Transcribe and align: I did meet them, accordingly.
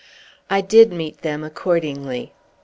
I 0.49 0.61
did 0.61 0.91
meet 0.91 1.19
them, 1.19 1.43
accordingly. 1.43 2.33